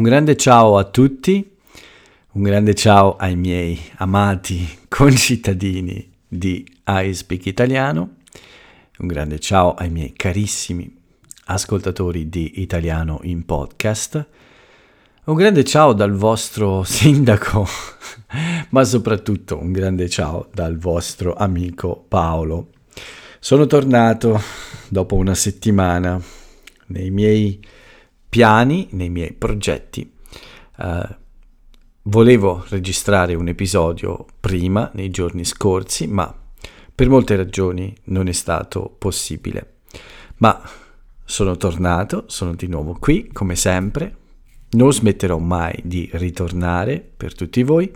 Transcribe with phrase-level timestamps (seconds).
[0.00, 1.56] Un grande ciao a tutti,
[2.32, 8.14] un grande ciao ai miei amati concittadini di iSpeak Italiano,
[8.96, 10.90] un grande ciao ai miei carissimi
[11.44, 14.26] ascoltatori di Italiano in podcast,
[15.24, 17.68] un grande ciao dal vostro sindaco,
[18.70, 22.70] ma soprattutto un grande ciao dal vostro amico Paolo.
[23.38, 24.40] Sono tornato
[24.88, 26.18] dopo una settimana
[26.86, 27.60] nei miei
[28.30, 30.10] piani, nei miei progetti.
[30.78, 31.14] Uh,
[32.02, 36.32] volevo registrare un episodio prima, nei giorni scorsi, ma
[36.94, 39.78] per molte ragioni non è stato possibile.
[40.38, 40.62] Ma
[41.24, 44.16] sono tornato, sono di nuovo qui, come sempre.
[44.70, 47.90] Non smetterò mai di ritornare per tutti voi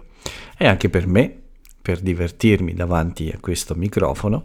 [0.59, 1.43] e anche per me,
[1.81, 4.45] per divertirmi davanti a questo microfono.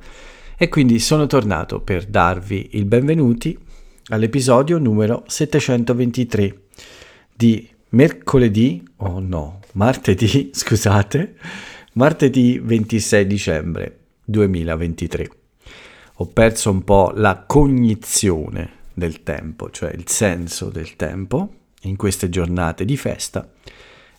[0.55, 3.57] E quindi sono tornato per darvi il benvenuti
[4.09, 6.61] all'episodio numero 723
[7.35, 11.35] di mercoledì, oh no, martedì, scusate,
[11.93, 15.29] martedì 26 dicembre 2023.
[16.15, 22.29] Ho perso un po' la cognizione del tempo, cioè il senso del tempo in queste
[22.29, 23.49] giornate di festa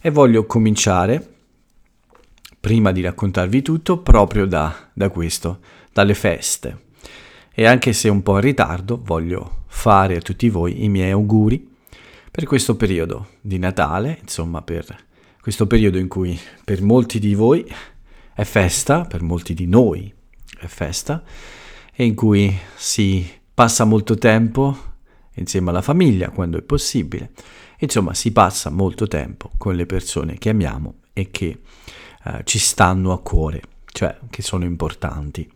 [0.00, 1.34] e voglio cominciare,
[2.58, 5.58] prima di raccontarvi tutto, proprio da, da questo,
[5.92, 6.88] dalle feste
[7.61, 11.69] e anche se un po' in ritardo voglio fare a tutti voi i miei auguri
[12.30, 14.97] per questo periodo di Natale, insomma per
[15.42, 17.70] questo periodo in cui per molti di voi
[18.33, 20.11] è festa, per molti di noi
[20.58, 21.22] è festa
[21.92, 24.75] e in cui si passa molto tempo
[25.34, 27.33] insieme alla famiglia quando è possibile.
[27.81, 31.61] Insomma, si passa molto tempo con le persone che amiamo e che
[32.25, 35.47] eh, ci stanno a cuore, cioè che sono importanti.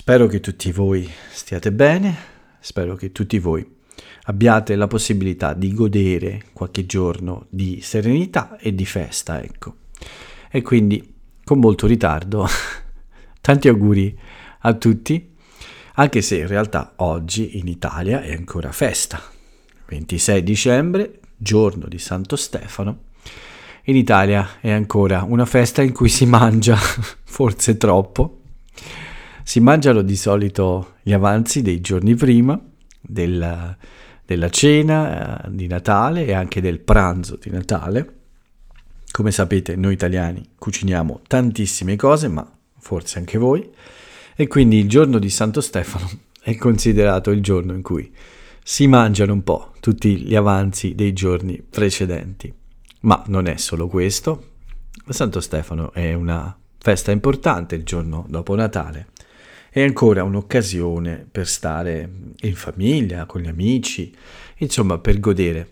[0.00, 2.16] Spero che tutti voi stiate bene,
[2.58, 3.64] spero che tutti voi
[4.24, 9.74] abbiate la possibilità di godere qualche giorno di serenità e di festa, ecco.
[10.50, 12.48] E quindi con molto ritardo
[13.42, 14.18] tanti auguri
[14.60, 15.34] a tutti,
[15.92, 19.20] anche se in realtà oggi in Italia è ancora festa.
[19.86, 23.02] 26 dicembre, giorno di Santo Stefano.
[23.84, 28.38] In Italia è ancora una festa in cui si mangia, forse troppo,
[29.50, 32.56] si mangiano di solito gli avanzi dei giorni prima
[33.00, 33.76] del,
[34.24, 38.18] della cena eh, di Natale e anche del pranzo di Natale.
[39.10, 43.68] Come sapete, noi italiani cuciniamo tantissime cose, ma forse anche voi,
[44.36, 46.08] e quindi il giorno di Santo Stefano
[46.40, 48.08] è considerato il giorno in cui
[48.62, 52.54] si mangiano un po' tutti gli avanzi dei giorni precedenti.
[53.00, 54.50] Ma non è solo questo.
[55.08, 59.09] Santo Stefano è una festa importante il giorno dopo Natale
[59.72, 62.10] è ancora un'occasione per stare
[62.40, 64.12] in famiglia, con gli amici,
[64.56, 65.68] insomma per godere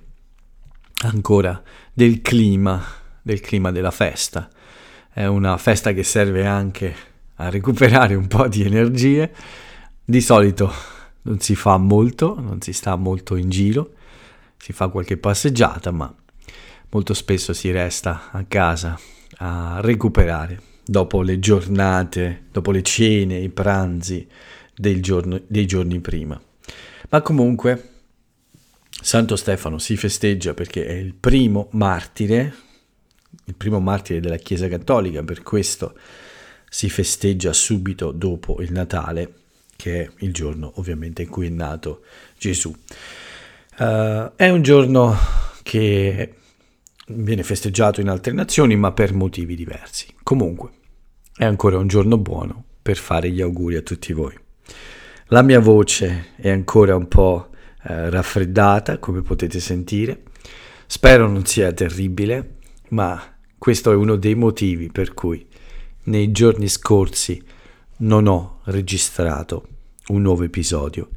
[1.03, 1.61] ancora
[1.93, 2.81] del clima,
[3.21, 4.49] del clima della festa.
[5.13, 6.95] È una festa che serve anche
[7.37, 9.35] a recuperare un po' di energie.
[10.05, 10.73] Di solito
[11.23, 13.95] non si fa molto, non si sta molto in giro,
[14.57, 16.15] si fa qualche passeggiata, ma
[16.91, 18.97] molto spesso si resta a casa
[19.39, 24.27] a recuperare dopo le giornate, dopo le cene, i pranzi
[25.01, 26.41] giorno, dei giorni prima.
[27.11, 27.91] Ma comunque
[28.89, 32.55] Santo Stefano si festeggia perché è il primo martire,
[33.45, 35.95] il primo martire della Chiesa Cattolica, per questo
[36.71, 39.35] si festeggia subito dopo il Natale,
[39.77, 42.03] che è il giorno ovviamente in cui è nato
[42.39, 42.75] Gesù.
[43.79, 45.17] Uh, è un giorno
[45.63, 46.35] che
[47.09, 50.07] viene festeggiato in altre nazioni, ma per motivi diversi.
[50.23, 50.71] Comunque,
[51.39, 54.37] è ancora un giorno buono per fare gli auguri a tutti voi.
[55.27, 57.51] La mia voce è ancora un po'
[57.85, 60.23] eh, raffreddata, come potete sentire.
[60.85, 62.57] Spero non sia terribile,
[62.89, 63.23] ma
[63.57, 65.47] questo è uno dei motivi per cui
[66.05, 67.41] nei giorni scorsi
[67.99, 69.69] non ho registrato
[70.09, 71.09] un nuovo episodio.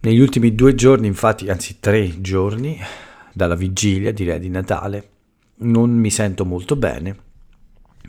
[0.00, 2.76] Negli ultimi due giorni, infatti, anzi tre giorni,
[3.32, 5.10] dalla vigilia, direi di Natale,
[5.58, 7.26] non mi sento molto bene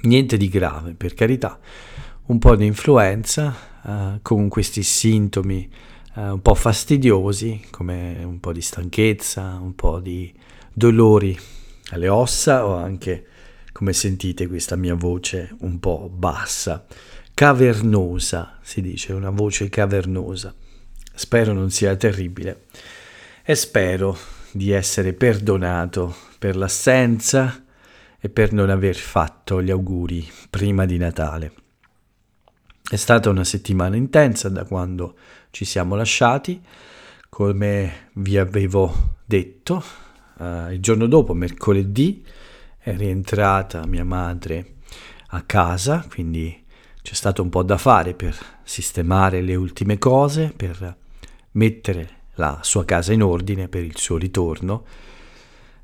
[0.02, 1.60] Niente di grave, per carità,
[2.28, 5.70] un po' di influenza uh, con questi sintomi
[6.16, 10.34] uh, un po' fastidiosi, come un po' di stanchezza, un po' di
[10.72, 11.38] dolori
[11.90, 13.26] alle ossa o anche,
[13.74, 16.86] come sentite, questa mia voce un po' bassa,
[17.34, 20.54] cavernosa, si dice, una voce cavernosa.
[21.14, 22.66] Spero non sia terribile.
[23.44, 24.18] E spero
[24.52, 27.64] di essere perdonato per l'assenza
[28.20, 31.54] e per non aver fatto gli auguri prima di Natale.
[32.90, 35.16] È stata una settimana intensa da quando
[35.52, 36.62] ci siamo lasciati,
[37.30, 39.84] come vi avevo detto
[40.38, 42.26] uh, il giorno dopo, mercoledì,
[42.78, 44.76] è rientrata mia madre
[45.28, 46.66] a casa, quindi
[47.02, 50.98] c'è stato un po' da fare per sistemare le ultime cose, per
[51.52, 54.86] mettere la sua casa in ordine per il suo ritorno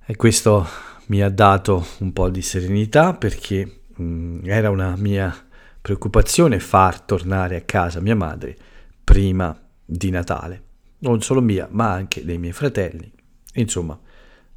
[0.06, 0.66] e questo
[1.08, 5.34] mi ha dato un po' di serenità perché mh, mm, era una mia
[5.82, 8.58] preoccupazione far tornare a casa mia madre
[9.04, 10.64] prima di Natale,
[11.00, 13.12] non solo mia ma anche dei miei fratelli,
[13.54, 14.00] insomma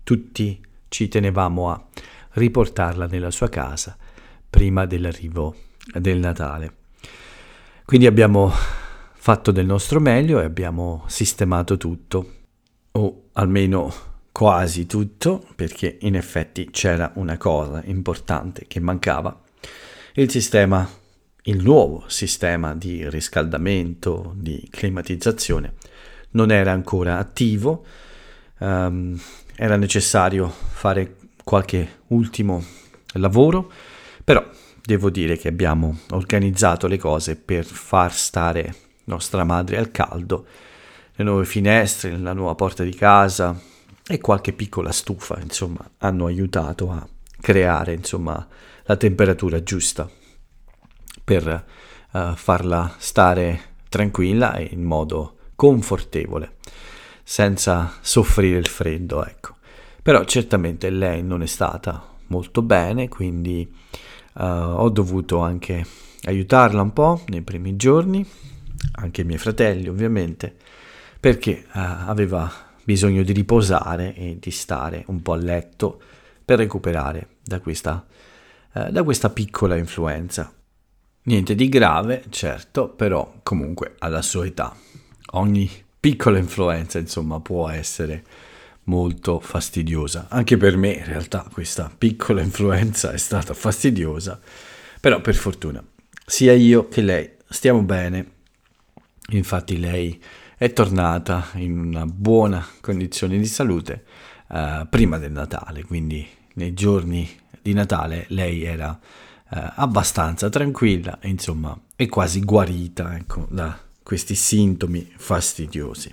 [0.03, 0.59] tutti
[0.89, 1.87] ci tenevamo a
[2.31, 3.97] riportarla nella sua casa
[4.49, 5.55] prima dell'arrivo
[5.93, 6.77] del Natale.
[7.85, 12.33] Quindi abbiamo fatto del nostro meglio e abbiamo sistemato tutto,
[12.93, 13.93] o almeno
[14.33, 19.37] quasi tutto, perché in effetti c'era una cosa importante che mancava.
[20.15, 20.89] Il sistema,
[21.43, 25.75] il nuovo sistema di riscaldamento, di climatizzazione,
[26.31, 27.85] non era ancora attivo,
[28.59, 29.19] um,
[29.57, 32.63] era necessario fare qualche ultimo
[33.15, 33.71] lavoro,
[34.23, 34.45] però
[34.83, 38.75] devo dire che abbiamo organizzato le cose per far stare
[39.05, 40.47] nostra madre al caldo,
[41.15, 43.77] le nuove finestre, la nuova porta di casa
[44.09, 47.07] e qualche piccola stufa, insomma, hanno aiutato a
[47.41, 48.47] creare, insomma,
[48.85, 50.09] la temperatura giusta
[51.23, 51.65] per
[52.13, 53.61] uh, farla stare
[53.91, 56.57] tranquilla e in modo confortevole,
[57.23, 59.57] senza soffrire il freddo, ecco.
[60.03, 63.71] Però certamente lei non è stata molto bene, quindi
[64.35, 65.85] uh, ho dovuto anche
[66.23, 68.27] aiutarla un po' nei primi giorni,
[68.93, 70.57] anche i miei fratelli ovviamente,
[71.21, 76.01] perché uh, aveva bisogno di riposare e di stare un po' a letto
[76.43, 78.07] per recuperare da questa,
[78.73, 80.51] uh, da questa piccola influenza.
[81.25, 84.75] Niente di grave, certo, però comunque alla sua età
[85.33, 85.71] ogni
[86.01, 88.25] piccola influenza, insomma, può essere
[88.85, 90.29] molto fastidiosa.
[90.31, 94.41] Anche per me in realtà questa piccola influenza è stata fastidiosa,
[94.99, 95.85] però per fortuna
[96.25, 98.37] sia io che lei stiamo bene.
[99.33, 100.19] Infatti lei
[100.59, 104.05] è tornata in una buona condizione di salute
[104.49, 107.31] uh, prima del Natale, quindi nei giorni
[107.63, 115.09] di Natale lei era uh, abbastanza tranquilla, insomma, è quasi guarita ecco, da questi sintomi
[115.17, 116.13] fastidiosi.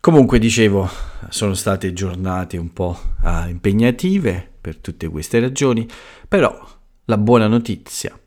[0.00, 0.88] Comunque dicevo,
[1.28, 5.86] sono state giornate un po' uh, impegnative per tutte queste ragioni,
[6.26, 6.58] però
[7.04, 8.18] la buona notizia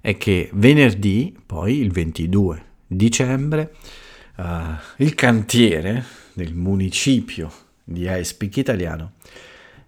[0.00, 3.72] è che venerdì, poi il 22 dicembre,
[4.36, 4.44] uh,
[4.98, 7.52] il cantiere del municipio
[7.82, 9.12] di Aispic Italiano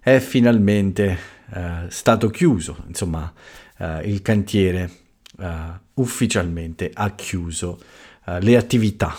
[0.00, 1.18] è finalmente
[1.50, 3.32] uh, stato chiuso, insomma
[4.02, 4.90] il cantiere
[5.94, 7.78] ufficialmente ha chiuso
[8.40, 9.14] le attività.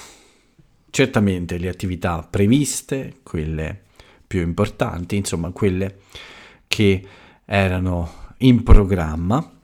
[0.89, 3.83] Certamente le attività previste, quelle
[4.27, 5.99] più importanti, insomma quelle
[6.67, 7.07] che
[7.45, 9.58] erano in programma,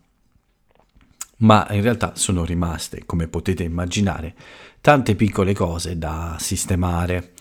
[1.38, 4.34] ma in realtà sono rimaste, come potete immaginare,
[4.82, 7.34] tante piccole cose da sistemare.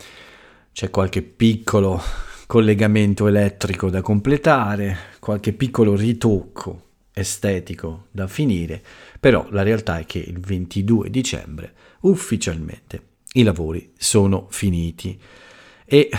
[0.72, 2.00] C'è qualche piccolo
[2.46, 6.82] collegamento elettrico da completare, qualche piccolo ritocco
[7.12, 8.82] estetico da finire,
[9.20, 15.18] però la realtà è che il 22 dicembre ufficialmente i lavori sono finiti.
[15.84, 16.10] E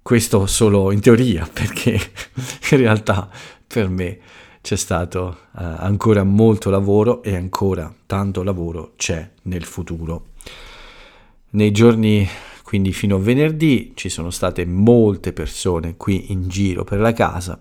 [0.00, 1.90] questo solo in teoria, perché
[2.70, 3.28] in realtà
[3.66, 4.18] per me
[4.62, 10.28] c'è stato uh, ancora molto lavoro e ancora tanto lavoro c'è nel futuro.
[11.50, 12.26] Nei giorni,
[12.62, 17.60] quindi fino a venerdì, ci sono state molte persone qui in giro per la casa.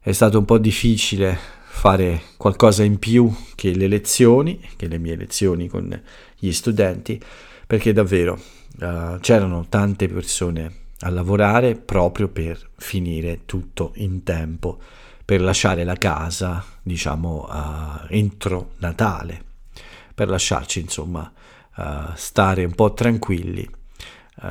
[0.00, 5.14] È stato un po' difficile fare qualcosa in più che le lezioni, che le mie
[5.14, 6.02] lezioni con
[6.36, 7.20] gli studenti,
[7.66, 8.40] perché davvero
[8.80, 14.78] uh, c'erano tante persone a lavorare proprio per finire tutto in tempo,
[15.28, 19.44] per lasciare la casa, diciamo, uh, entro Natale,
[20.14, 21.30] per lasciarci, insomma,
[21.76, 21.82] uh,
[22.14, 23.68] stare un po' tranquilli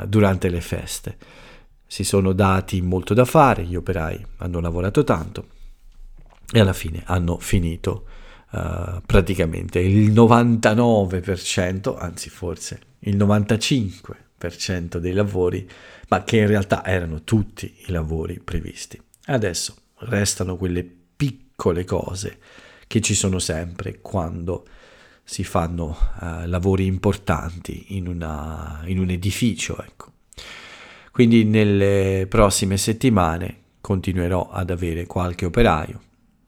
[0.06, 1.18] durante le feste.
[1.88, 5.48] Si sono dati molto da fare, gli operai hanno lavorato tanto
[6.52, 8.06] e alla fine hanno finito
[8.52, 15.68] uh, praticamente il 99%, anzi forse il 95% dei lavori,
[16.10, 19.02] ma che in realtà erano tutti i lavori previsti.
[19.26, 22.38] Adesso restano quelle piccole cose
[22.88, 24.66] che ci sono sempre quando
[25.24, 29.78] si fanno uh, lavori importanti in, una, in un edificio.
[29.84, 30.14] Ecco.
[31.12, 36.02] Quindi nelle prossime settimane continuerò ad avere qualche operaio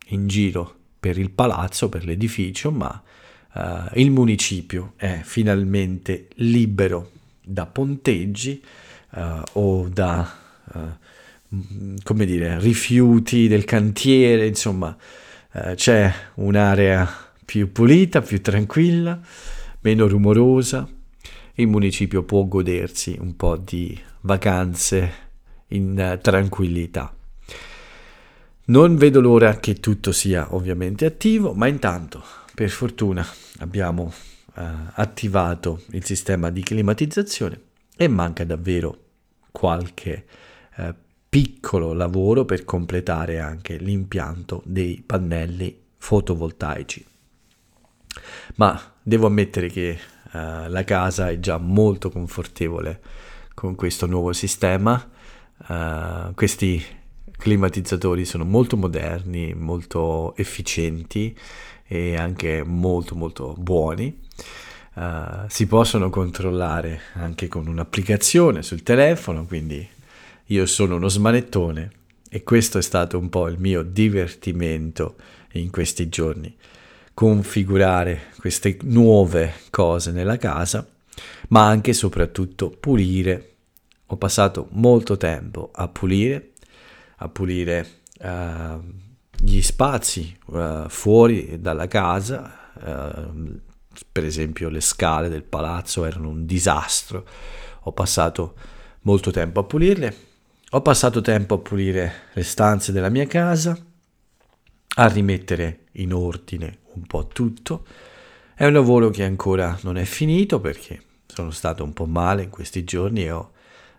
[0.08, 3.04] in giro per il palazzo, per l'edificio, ma
[3.54, 7.12] uh, il municipio è finalmente libero
[7.44, 8.64] da ponteggi
[9.12, 10.38] uh, o da
[10.78, 10.88] mm,
[12.04, 14.96] come dire, rifiuti del cantiere, insomma,
[15.54, 17.08] eh, c'è un'area
[17.44, 19.20] più pulita, più tranquilla,
[19.82, 20.88] meno rumorosa.
[21.56, 25.28] Il municipio può godersi un po' di vacanze
[25.70, 27.14] in uh, tranquillità.
[28.66, 33.26] Non vedo l'ora che tutto sia ovviamente attivo, ma intanto, per fortuna,
[33.58, 34.14] abbiamo
[34.56, 34.62] uh,
[34.94, 37.60] attivato il sistema di climatizzazione
[37.98, 39.06] e manca davvero
[39.52, 40.26] qualche
[40.78, 40.94] uh,
[41.30, 47.06] piccolo lavoro per completare anche l'impianto dei pannelli fotovoltaici.
[48.56, 49.98] Ma devo ammettere che
[50.32, 53.00] uh, la casa è già molto confortevole
[53.54, 55.08] con questo nuovo sistema.
[55.68, 56.84] Uh, questi
[57.38, 61.38] climatizzatori sono molto moderni, molto efficienti
[61.86, 64.20] e anche molto molto buoni.
[64.96, 69.88] Uh, si possono controllare anche con un'applicazione sul telefono, quindi
[70.52, 71.92] io sono uno smanettone
[72.30, 75.16] e questo è stato un po' il mio divertimento
[75.54, 76.56] in questi giorni
[77.14, 80.88] configurare queste nuove cose nella casa,
[81.50, 83.56] ma anche e soprattutto pulire.
[84.08, 86.54] Ho passato molto tempo a pulire,
[87.18, 87.88] a pulire
[88.22, 88.82] uh,
[89.38, 93.60] gli spazi uh, fuori dalla casa, uh,
[94.12, 97.28] per esempio le scale del palazzo erano un disastro,
[97.82, 98.56] ho passato
[99.02, 100.16] molto tempo a pulirle,
[100.72, 103.78] ho passato tempo a pulire le stanze della mia casa,
[104.96, 107.86] a rimettere in ordine un po' tutto.
[108.54, 112.50] È un lavoro che ancora non è finito perché sono stato un po' male in
[112.50, 113.52] questi giorni e ho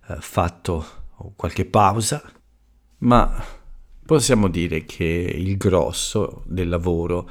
[0.09, 0.87] eh, fatto
[1.35, 2.23] qualche pausa,
[2.99, 3.45] ma
[4.07, 7.29] possiamo dire che il grosso del lavoro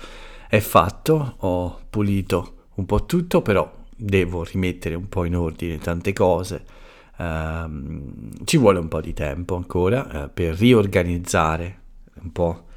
[0.50, 6.12] è fatto, ho pulito un po' tutto, però devo rimettere un po' in ordine tante
[6.12, 6.78] cose.
[7.19, 11.79] Uh, ci vuole un po' di tempo ancora uh, per riorganizzare
[12.21, 12.67] un po'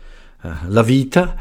[0.42, 1.36] uh, la vita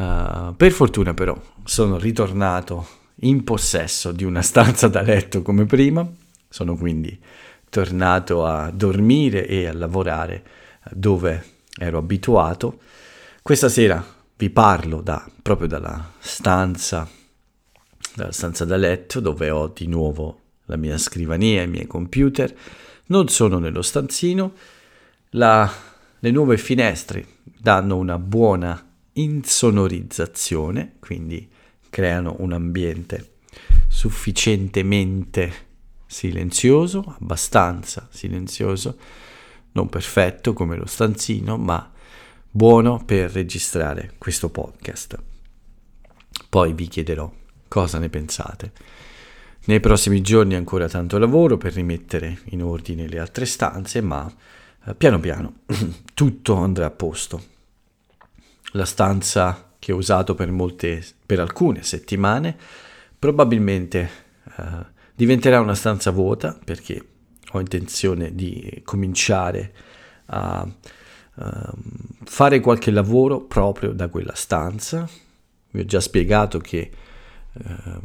[0.00, 6.08] Uh, per fortuna però sono ritornato in possesso di una stanza da letto come prima,
[6.48, 7.20] sono quindi
[7.68, 10.42] tornato a dormire e a lavorare
[10.90, 11.44] dove
[11.78, 12.78] ero abituato.
[13.42, 14.02] Questa sera
[14.38, 17.06] vi parlo da, proprio dalla stanza,
[18.14, 20.40] dalla stanza da letto dove ho di nuovo
[20.70, 22.56] la mia scrivania, i miei computer.
[23.06, 24.52] Non sono nello stanzino,
[25.30, 25.70] la,
[26.18, 31.48] le nuove finestre danno una buona insonorizzazione, quindi
[31.90, 33.32] creano un ambiente
[33.88, 35.68] sufficientemente
[36.06, 38.96] silenzioso, abbastanza silenzioso,
[39.72, 41.90] non perfetto come lo stanzino, ma
[42.48, 45.20] buono per registrare questo podcast.
[46.48, 47.30] Poi vi chiederò
[47.66, 48.72] cosa ne pensate.
[49.66, 54.32] Nei prossimi giorni ancora tanto lavoro per rimettere in ordine le altre stanze, ma
[54.86, 55.54] eh, piano piano
[56.14, 57.58] tutto andrà a posto
[58.72, 62.56] la stanza che ho usato per, molte, per alcune settimane,
[63.18, 64.10] probabilmente
[64.56, 67.04] uh, diventerà una stanza vuota perché
[67.52, 69.72] ho intenzione di cominciare
[70.26, 70.66] a
[71.34, 71.72] uh,
[72.24, 75.08] fare qualche lavoro proprio da quella stanza.
[75.70, 76.90] Vi ho già spiegato che
[77.52, 78.00] uh,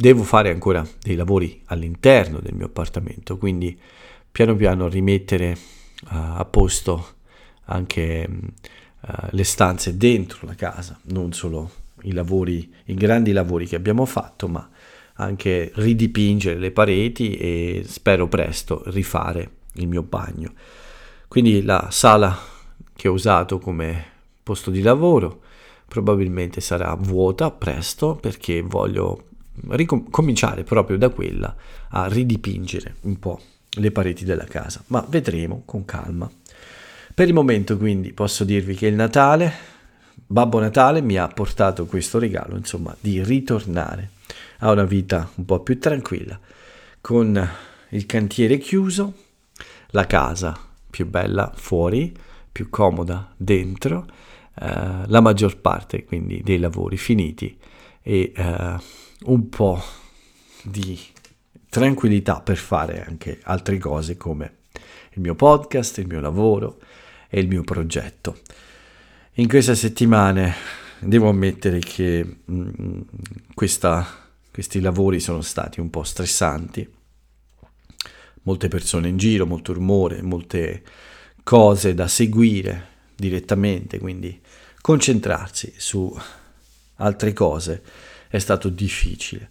[0.00, 3.78] devo fare ancora dei lavori all'interno del mio appartamento, quindi
[4.32, 5.54] piano piano rimettere
[6.06, 7.16] a posto
[7.64, 11.70] anche uh, le stanze dentro la casa, non solo
[12.04, 14.66] i lavori, i grandi lavori che abbiamo fatto, ma
[15.16, 20.54] anche ridipingere le pareti e spero presto rifare il mio bagno.
[21.28, 22.36] Quindi la sala
[22.96, 24.04] che ho usato come
[24.42, 25.42] posto di lavoro
[25.86, 29.28] probabilmente sarà vuota presto perché voglio
[29.68, 31.54] ricominciare proprio da quella
[31.90, 33.40] a ridipingere un po'
[33.70, 36.30] le pareti della casa, ma vedremo con calma.
[37.14, 39.52] Per il momento quindi posso dirvi che il Natale,
[40.26, 44.10] Babbo Natale mi ha portato questo regalo, insomma, di ritornare
[44.58, 46.38] a una vita un po' più tranquilla,
[47.00, 47.48] con
[47.90, 49.14] il cantiere chiuso,
[49.88, 52.14] la casa più bella fuori,
[52.50, 54.06] più comoda dentro,
[54.60, 57.56] eh, la maggior parte quindi dei lavori finiti
[58.02, 58.76] e eh,
[59.24, 59.82] un po'
[60.62, 60.98] di
[61.68, 64.58] tranquillità per fare anche altre cose come
[65.12, 66.78] il mio podcast, il mio lavoro,
[67.28, 68.38] è il mio progetto.
[69.34, 70.54] In queste settimane
[71.00, 73.00] devo ammettere che mh, mm,
[73.54, 74.06] questa,
[74.50, 76.88] questi lavori sono stati un po' stressanti.
[78.42, 80.82] Molte persone in giro, molto rumore, molte
[81.42, 84.40] cose da seguire direttamente, quindi
[84.80, 86.14] concentrarsi su
[86.96, 87.82] altre cose
[88.30, 89.50] è stato difficile.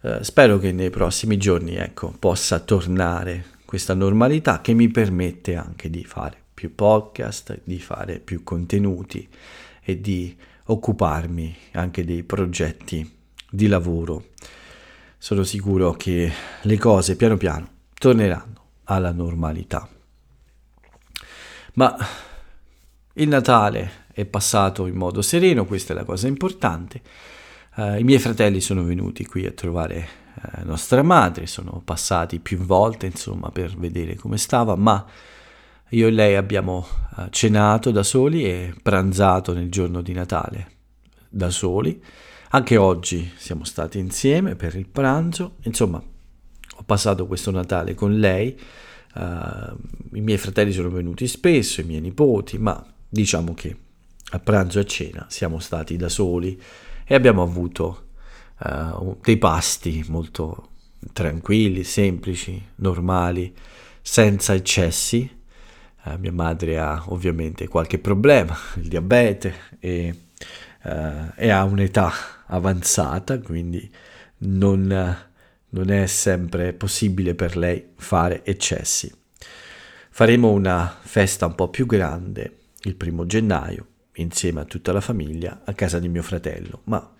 [0.00, 5.90] Uh, spero che nei prossimi giorni ecco, possa tornare questa normalità che mi permette anche
[5.90, 9.28] di fare più podcast, di fare più contenuti
[9.82, 13.12] e di occuparmi anche dei progetti
[13.50, 14.28] di lavoro.
[15.18, 19.88] Sono sicuro che le cose piano piano torneranno alla normalità.
[21.74, 21.96] Ma
[23.14, 27.00] il Natale è passato in modo sereno, questa è la cosa importante.
[27.76, 32.58] Uh, I miei fratelli sono venuti qui a trovare uh, nostra madre, sono passati più
[32.58, 35.04] volte insomma per vedere come stava, ma
[35.88, 40.68] io e lei abbiamo uh, cenato da soli e pranzato nel giorno di Natale
[41.28, 42.00] da soli.
[42.50, 48.56] Anche oggi siamo stati insieme per il pranzo, insomma ho passato questo Natale con lei.
[49.16, 53.76] I miei fratelli sono venuti spesso, i miei nipoti, ma diciamo che
[54.30, 56.60] a pranzo e a cena siamo stati da soli
[57.04, 58.08] e abbiamo avuto
[58.60, 60.70] uh, dei pasti molto
[61.12, 63.54] tranquilli, semplici, normali,
[64.00, 65.42] senza eccessi.
[66.04, 70.14] Uh, mia madre ha ovviamente qualche problema, il diabete e,
[71.36, 72.12] e ha un'età
[72.46, 73.90] avanzata, quindi
[74.38, 75.32] non
[75.74, 79.12] non è sempre possibile per lei fare eccessi.
[80.10, 85.62] Faremo una festa un po' più grande il primo gennaio, insieme a tutta la famiglia,
[85.64, 87.12] a casa di mio fratello, ma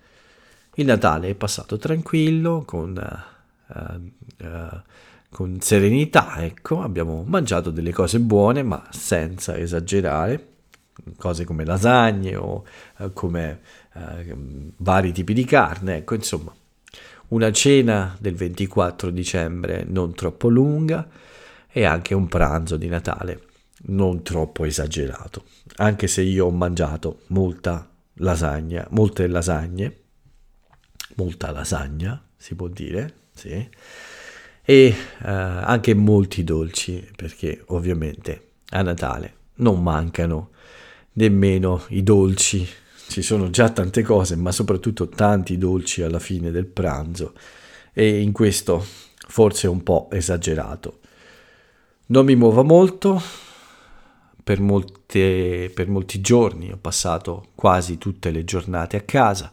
[0.75, 3.25] il Natale è passato tranquillo, con,
[3.69, 4.81] uh, uh,
[5.31, 10.49] con serenità, ecco, abbiamo mangiato delle cose buone, ma senza esagerare,
[11.17, 12.65] cose come lasagne o
[12.99, 13.61] uh, come
[14.77, 16.53] vari tipi di carne, ecco, insomma,
[17.29, 21.09] una cena del 24 dicembre non troppo lunga
[21.71, 23.41] e anche un pranzo di Natale
[23.87, 25.45] non troppo esagerato,
[25.77, 29.97] anche se io ho mangiato molta lasagna, molte lasagne,
[31.17, 33.69] molta lasagna si può dire, sì,
[34.67, 40.51] e eh, anche molti dolci perché ovviamente a Natale non mancano
[41.13, 42.67] nemmeno i dolci
[43.09, 47.35] ci sono già tante cose, ma soprattutto tanti dolci alla fine del pranzo
[47.93, 48.85] e in questo
[49.29, 51.01] forse un po' esagerato.
[52.07, 53.21] Non mi muovo molto,
[54.45, 59.51] per, molte, per molti giorni ho passato quasi tutte le giornate a casa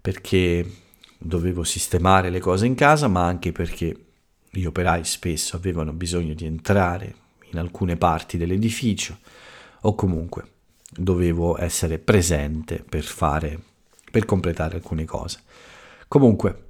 [0.00, 0.68] perché
[1.16, 3.96] dovevo sistemare le cose in casa, ma anche perché
[4.50, 7.14] gli operai spesso avevano bisogno di entrare
[7.52, 9.18] in alcune parti dell'edificio
[9.82, 10.44] o comunque
[10.90, 13.60] dovevo essere presente per fare,
[14.10, 15.40] per completare alcune cose.
[16.08, 16.64] Comunque,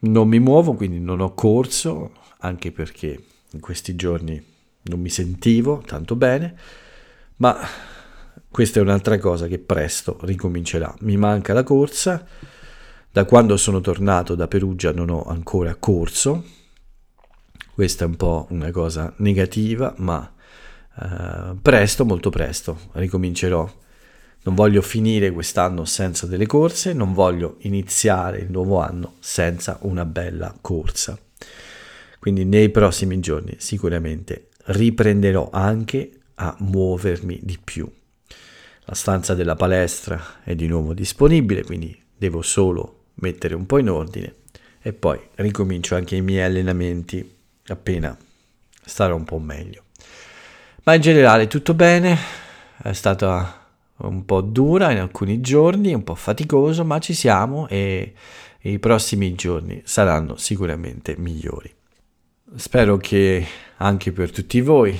[0.00, 4.42] non mi muovo, quindi non ho corso, anche perché in questi giorni
[4.88, 6.56] non mi sentivo tanto bene,
[7.36, 7.56] ma
[8.50, 10.94] questa è un'altra cosa che presto ricomincerà.
[11.00, 12.26] Mi manca la corsa,
[13.10, 16.44] da quando sono tornato da Perugia non ho ancora corso,
[17.72, 20.34] questa è un po' una cosa negativa, ma
[21.00, 23.70] eh, presto, molto presto, ricomincerò.
[24.40, 30.04] Non voglio finire quest'anno senza delle corse, non voglio iniziare il nuovo anno senza una
[30.04, 31.18] bella corsa.
[32.18, 37.90] Quindi nei prossimi giorni sicuramente riprenderò anche a muovermi di più.
[38.84, 43.90] La stanza della palestra è di nuovo disponibile, quindi devo solo mettere un po' in
[43.90, 44.34] ordine
[44.80, 48.16] e poi ricomincio anche i miei allenamenti appena
[48.84, 49.82] starò un po' meglio.
[50.84, 52.16] Ma in generale tutto bene,
[52.82, 58.14] è stata un po' dura in alcuni giorni, un po' faticoso, ma ci siamo e
[58.62, 61.70] i prossimi giorni saranno sicuramente migliori.
[62.56, 63.46] Spero che
[63.78, 64.98] anche per tutti voi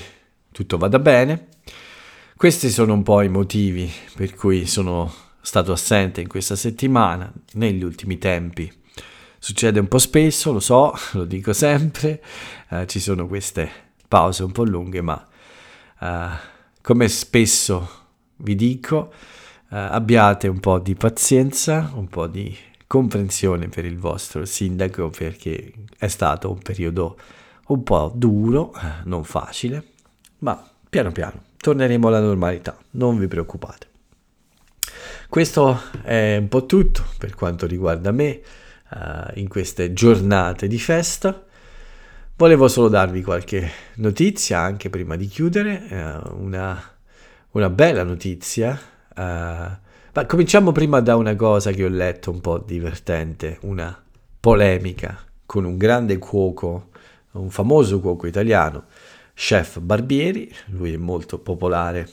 [0.51, 1.47] tutto vada bene.
[2.37, 7.83] Questi sono un po' i motivi per cui sono stato assente in questa settimana, negli
[7.83, 8.73] ultimi tempi.
[9.39, 12.23] Succede un po' spesso, lo so, lo dico sempre,
[12.71, 13.71] eh, ci sono queste
[14.09, 15.29] pause un po' lunghe, ma
[16.01, 16.31] Uh,
[16.81, 17.89] come spesso
[18.37, 19.13] vi dico,
[19.71, 25.73] uh, abbiate un po' di pazienza, un po' di comprensione per il vostro sindaco perché
[25.99, 27.19] è stato un periodo
[27.69, 29.85] un po' duro, eh, non facile,
[30.39, 33.87] ma piano piano torneremo alla normalità, non vi preoccupate.
[35.29, 38.41] Questo è un po' tutto per quanto riguarda me
[38.91, 38.99] uh,
[39.35, 41.45] in queste giornate di festa.
[42.37, 46.81] Volevo solo darvi qualche notizia anche prima di chiudere, eh, una,
[47.51, 48.79] una, bella notizia.
[49.15, 54.01] Eh, ma cominciamo prima da una cosa che ho letto un po' divertente, una
[54.41, 56.91] polemica con un grande cuoco,
[57.33, 58.85] un famoso cuoco italiano,
[59.35, 62.09] Chef Barbieri, lui è molto popolare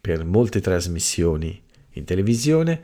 [0.00, 2.80] per molte trasmissioni in televisione.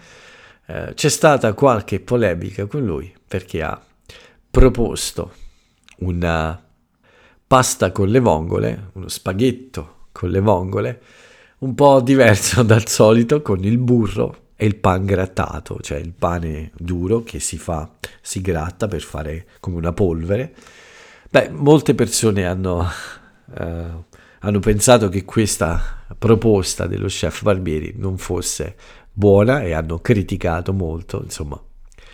[0.66, 3.80] Eh, c'è stata qualche polemica con lui perché ha
[4.50, 5.32] proposto
[5.98, 6.62] una
[7.46, 11.02] pasta con le vongole, uno spaghetto con le vongole,
[11.58, 16.70] un po' diverso dal solito con il burro e il pan grattato, cioè il pane
[16.76, 20.54] duro che si fa, si gratta per fare come una polvere.
[21.32, 22.86] Beh, molte persone hanno,
[23.58, 23.90] eh,
[24.40, 28.76] hanno pensato che questa proposta dello chef Barbieri non fosse
[29.10, 31.58] buona e hanno criticato molto, insomma,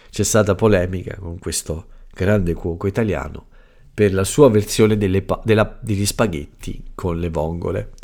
[0.08, 3.46] c'è stata polemica con questo grande cuoco italiano
[3.92, 7.94] per la sua versione pa- della, degli spaghetti con le vongole,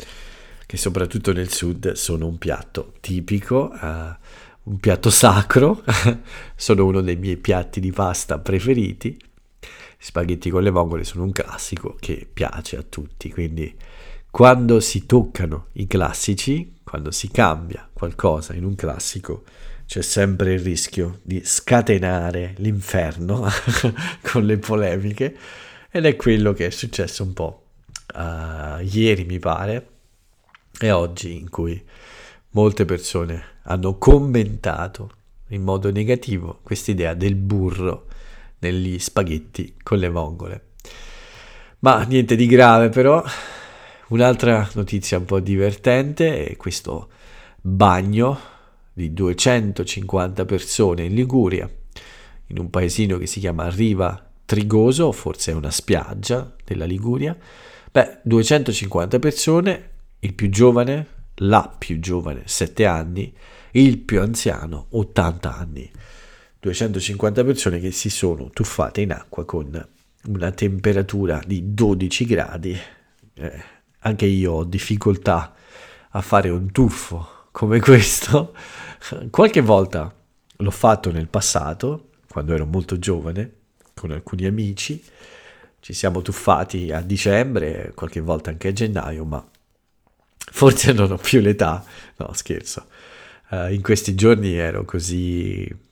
[0.65, 4.15] che soprattutto nel sud sono un piatto tipico, uh,
[4.63, 5.81] un piatto sacro,
[6.57, 9.17] sono uno dei miei piatti di pasta preferiti.
[10.05, 13.75] Spaghetti con le vongole sono un classico che piace a tutti, quindi
[14.29, 19.41] quando si toccano i classici, quando si cambia qualcosa in un classico,
[19.87, 23.49] c'è sempre il rischio di scatenare l'inferno
[24.21, 25.35] con le polemiche
[25.89, 27.63] ed è quello che è successo un po'
[28.13, 29.87] uh, ieri mi pare
[30.79, 31.83] e oggi in cui
[32.51, 35.09] molte persone hanno commentato
[35.47, 38.05] in modo negativo quest'idea del burro
[38.59, 40.63] negli spaghetti con le vongole.
[41.79, 43.23] Ma niente di grave però,
[44.09, 47.09] un'altra notizia un po' divertente è questo
[47.61, 48.39] bagno
[48.93, 51.69] di 250 persone in Liguria,
[52.47, 57.35] in un paesino che si chiama Riva Trigoso, forse è una spiaggia della Liguria.
[57.91, 59.89] Beh, 250 persone,
[60.19, 63.33] il più giovane, la più giovane, 7 anni,
[63.71, 65.91] il più anziano, 80 anni.
[66.65, 69.87] 250 persone che si sono tuffate in acqua con
[70.27, 72.75] una temperatura di 12 gradi.
[73.35, 73.63] Eh,
[73.99, 75.53] anche io ho difficoltà
[76.09, 78.55] a fare un tuffo come questo.
[79.29, 80.11] Qualche volta
[80.57, 83.53] l'ho fatto nel passato, quando ero molto giovane,
[83.93, 85.03] con alcuni amici.
[85.79, 89.47] Ci siamo tuffati a dicembre, qualche volta anche a gennaio, ma
[90.51, 91.85] forse non ho più l'età.
[92.15, 92.87] No, scherzo.
[93.51, 95.83] Uh, in questi giorni ero così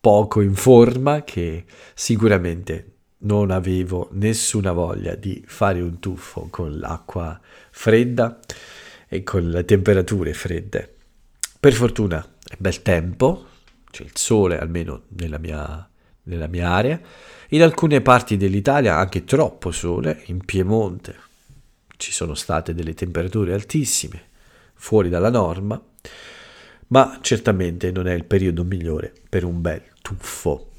[0.00, 1.64] poco in forma che
[1.94, 7.40] sicuramente non avevo nessuna voglia di fare un tuffo con l'acqua
[7.70, 8.38] fredda
[9.08, 10.94] e con le temperature fredde.
[11.58, 13.46] Per fortuna è bel tempo,
[13.90, 15.88] c'è il sole almeno nella mia,
[16.24, 17.00] nella mia area,
[17.50, 21.24] in alcune parti dell'Italia anche troppo sole, in Piemonte
[21.96, 24.28] ci sono state delle temperature altissime,
[24.74, 25.82] fuori dalla norma,
[26.88, 30.70] ma certamente non è il periodo migliore per un bel tuffo.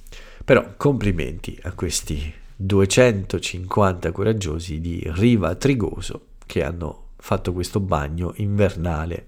[0.44, 9.26] Però complimenti a questi 250 coraggiosi di Riva Trigoso che hanno fatto questo bagno invernale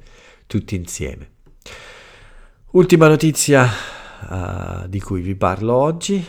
[0.47, 1.29] tutti insieme.
[2.71, 3.67] Ultima notizia
[4.29, 6.23] uh, di cui vi parlo oggi,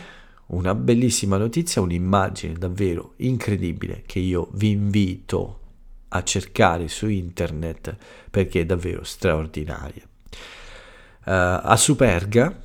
[0.47, 5.59] una bellissima notizia, un'immagine davvero incredibile che io vi invito
[6.09, 7.95] a cercare su internet
[8.29, 10.09] perché è davvero straordinaria.
[11.23, 12.59] Uh, a Superga,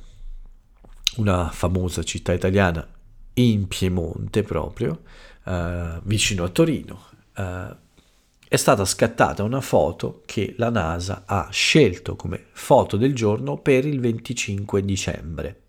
[1.17, 2.85] una famosa città italiana
[3.33, 5.01] in Piemonte proprio,
[5.43, 7.01] uh, vicino a Torino,
[7.35, 7.75] uh,
[8.47, 13.85] è stata scattata una foto che la NASA ha scelto come foto del giorno per
[13.85, 15.61] il 25 dicembre.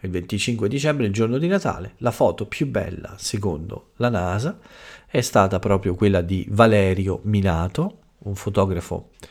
[0.00, 4.58] Il 25 dicembre, il giorno di Natale, la foto più bella, secondo la NASA,
[5.06, 9.26] è stata proprio quella di Valerio Minato, un fotografo, uh,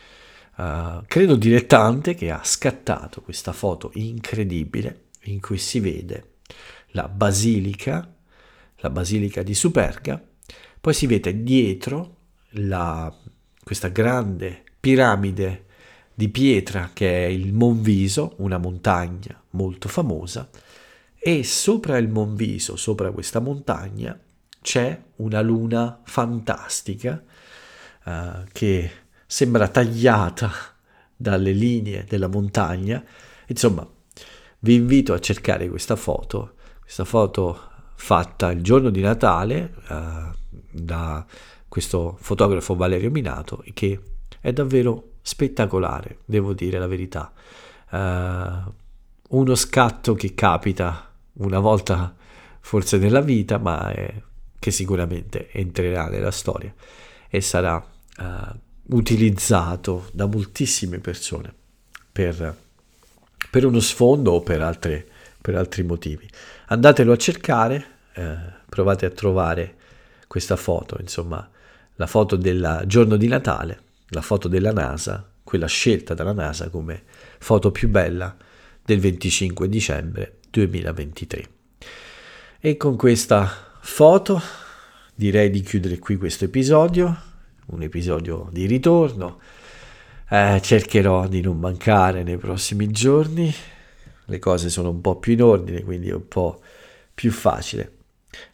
[1.08, 6.36] credo dilettante, che ha scattato questa foto incredibile in cui si vede
[6.92, 8.14] la basilica,
[8.78, 10.22] la basilica di Superga,
[10.82, 12.16] poi si vede dietro
[12.52, 13.14] la,
[13.64, 15.66] questa grande piramide
[16.14, 20.50] di pietra che è il Monviso, una montagna molto famosa,
[21.18, 24.18] e sopra il Monviso, sopra questa montagna,
[24.62, 27.24] c'è una luna fantastica
[28.04, 28.92] uh, che
[29.32, 30.52] sembra tagliata
[31.16, 33.04] dalle linee della montagna.
[33.46, 33.88] Insomma,
[34.62, 41.24] vi invito a cercare questa foto, questa foto fatta il giorno di Natale uh, da
[41.68, 44.02] questo fotografo Valerio Minato che
[44.40, 47.32] è davvero spettacolare, devo dire la verità.
[47.92, 48.74] Uh,
[49.38, 52.16] uno scatto che capita una volta
[52.62, 54.12] forse nella vita, ma è,
[54.58, 56.74] che sicuramente entrerà nella storia
[57.30, 61.54] e sarà uh, utilizzato da moltissime persone
[62.12, 62.56] per,
[63.50, 65.08] per uno sfondo o per, altre,
[65.42, 66.28] per, altri motivi.
[66.68, 68.36] Andatelo a cercare, eh,
[68.68, 69.76] provate a trovare
[70.28, 71.48] questa foto, insomma,
[71.96, 77.04] la foto del giorno di Natale, la foto della NASA, quella scelta dalla NASA come
[77.40, 78.36] foto più bella
[78.84, 81.50] del 25 dicembre 2023.
[82.60, 84.42] E con questa foto
[85.16, 87.29] direi di chiudere qui questo episodio.
[87.70, 89.40] Un episodio di ritorno.
[90.30, 93.54] Eh, cercherò di non mancare nei prossimi giorni.
[94.26, 96.62] Le cose sono un po' più in ordine, quindi è un po'
[97.14, 97.98] più facile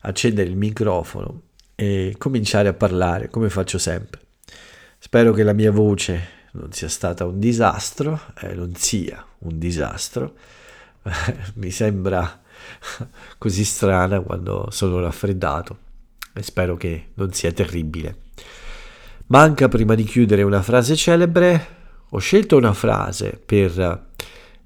[0.02, 1.42] accendere il microfono
[1.76, 4.22] e cominciare a parlare come faccio sempre.
[4.98, 10.36] Spero che la mia voce non sia stata un disastro, eh, non sia un disastro.
[11.56, 12.42] Mi sembra
[13.38, 15.78] così strana quando sono raffreddato
[16.34, 18.24] e spero che non sia terribile.
[19.28, 21.68] Manca prima di chiudere una frase celebre.
[22.12, 23.76] Ho scelto una frase per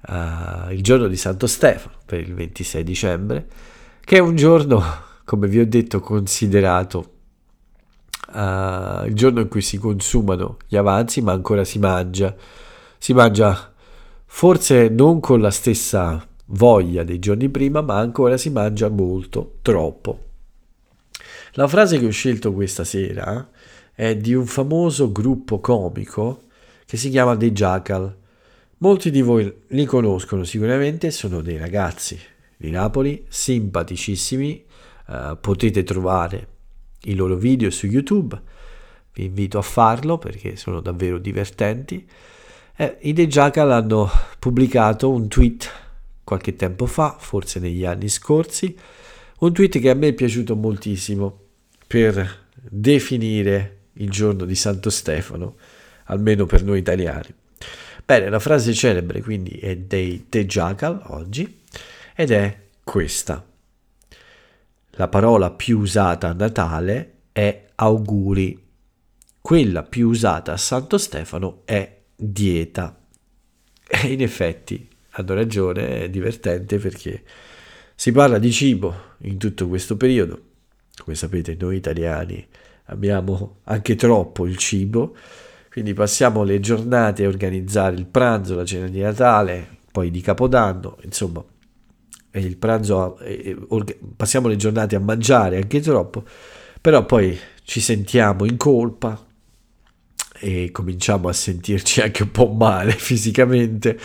[0.06, 3.46] uh, il giorno di Santo Stefano, per il 26 dicembre,
[4.04, 4.82] che è un giorno,
[5.24, 7.12] come vi ho detto, considerato
[8.34, 12.36] uh, il giorno in cui si consumano gli avanzi, ma ancora si mangia.
[12.98, 13.72] Si mangia
[14.26, 20.26] forse non con la stessa voglia dei giorni prima, ma ancora si mangia molto, troppo.
[21.52, 23.48] La frase che ho scelto questa sera
[24.00, 26.44] è di un famoso gruppo comico
[26.86, 28.16] che si chiama The Jackal.
[28.78, 32.18] Molti di voi li conoscono sicuramente, sono dei ragazzi
[32.56, 34.64] di Napoli, simpaticissimi,
[35.08, 36.48] uh, potete trovare
[37.02, 38.40] i loro video su YouTube,
[39.12, 42.08] vi invito a farlo perché sono davvero divertenti.
[42.76, 44.08] Eh, I The Jackal hanno
[44.38, 45.70] pubblicato un tweet
[46.24, 48.74] qualche tempo fa, forse negli anni scorsi,
[49.40, 51.38] un tweet che a me è piaciuto moltissimo
[51.86, 55.56] per definire il giorno di Santo Stefano,
[56.04, 57.34] almeno per noi italiani.
[58.04, 61.62] Bene, la frase celebre quindi è dei The Jackal oggi
[62.14, 63.46] ed è questa.
[64.92, 68.66] La parola più usata a Natale è auguri.
[69.40, 72.98] Quella più usata a Santo Stefano è dieta.
[73.86, 77.22] E in effetti hanno ragione, è divertente perché
[77.94, 80.48] si parla di cibo in tutto questo periodo.
[80.96, 82.46] Come sapete noi italiani
[82.90, 85.16] abbiamo anche troppo il cibo,
[85.70, 90.98] quindi passiamo le giornate a organizzare il pranzo, la cena di Natale, poi di Capodanno,
[91.02, 91.44] insomma
[92.58, 93.18] pranzo,
[94.16, 96.24] passiamo le giornate a mangiare anche troppo,
[96.80, 99.26] però poi ci sentiamo in colpa
[100.38, 103.98] e cominciamo a sentirci anche un po' male fisicamente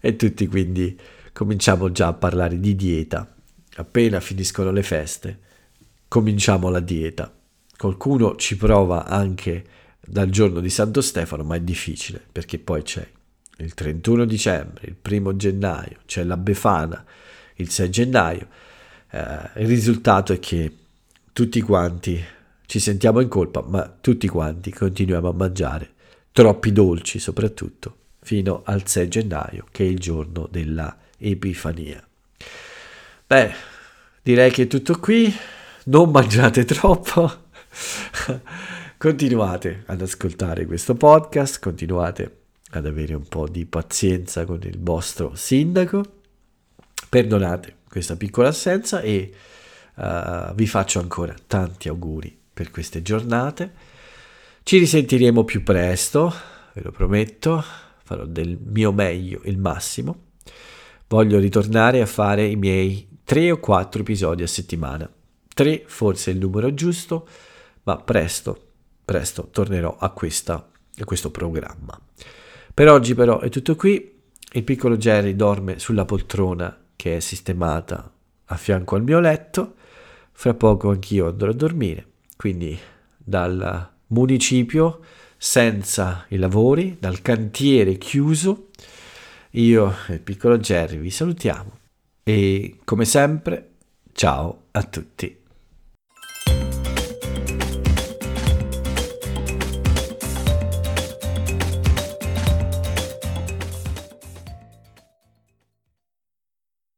[0.00, 0.98] e tutti quindi
[1.32, 3.28] cominciamo già a parlare di dieta.
[3.76, 5.38] Appena finiscono le feste,
[6.06, 7.32] cominciamo la dieta.
[7.76, 9.64] Qualcuno ci prova anche
[10.00, 13.06] dal giorno di Santo Stefano, ma è difficile perché poi c'è
[13.58, 17.04] il 31 dicembre, il primo gennaio, c'è la Befana,
[17.56, 18.48] il 6 gennaio.
[19.10, 20.72] Eh, il risultato è che
[21.32, 22.22] tutti quanti
[22.66, 25.92] ci sentiamo in colpa, ma tutti quanti continuiamo a mangiare
[26.32, 32.02] troppi dolci soprattutto fino al 6 gennaio che è il giorno della Epifania.
[33.26, 33.52] Beh,
[34.22, 35.32] direi che è tutto qui,
[35.84, 37.43] non mangiate troppo,
[38.96, 42.38] continuate ad ascoltare questo podcast, continuate
[42.70, 46.22] ad avere un po' di pazienza con il vostro sindaco
[47.14, 49.32] Perdonate questa piccola assenza e
[49.94, 53.72] uh, vi faccio ancora tanti auguri per queste giornate.
[54.64, 56.34] Ci risentiremo più presto,
[56.72, 57.62] ve lo prometto,
[58.02, 60.32] farò del mio meglio il massimo.
[61.06, 65.08] Voglio ritornare a fare i miei tre o quattro episodi a settimana.
[65.54, 67.28] Tre forse è il numero giusto,
[67.84, 68.72] ma presto,
[69.04, 71.98] presto tornerò a, questa, a questo programma.
[72.72, 74.12] Per oggi però è tutto qui.
[74.52, 78.12] Il piccolo Jerry dorme sulla poltrona che è sistemata
[78.46, 79.74] a fianco al mio letto.
[80.32, 82.76] Fra poco anch'io andrò a dormire, quindi
[83.16, 85.00] dal municipio
[85.36, 88.70] senza i lavori, dal cantiere chiuso,
[89.50, 91.78] io e il piccolo Jerry vi salutiamo
[92.24, 93.74] e come sempre
[94.12, 95.43] ciao a tutti.